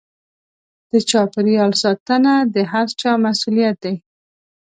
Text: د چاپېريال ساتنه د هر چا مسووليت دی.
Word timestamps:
د 0.91 0.93
چاپېريال 1.09 1.71
ساتنه 1.83 2.33
د 2.53 2.55
هر 2.71 2.87
چا 3.01 3.11
مسووليت 3.23 3.77
دی. 3.83 3.95